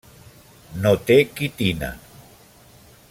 [0.85, 1.91] No té quitina.